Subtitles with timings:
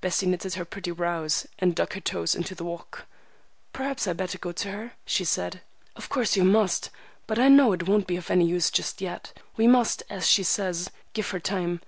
[0.00, 3.04] Bessie knitted her pretty brows, and dug her toes into the walk.
[3.74, 5.60] "Perhaps I had better go to her?" she said.
[5.94, 6.88] "Of course you must.
[7.26, 9.34] But I know it won't be of any use just yet.
[9.58, 11.82] We must, as she says, give her time.